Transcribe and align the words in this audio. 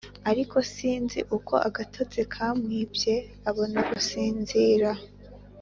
ariko 0.29 0.55
sinzi 0.75 1.19
uko 1.37 1.53
agatotsi 1.67 2.21
kamwibye 2.33 3.15
abona 3.49 3.79
gusinzira. 3.89 4.89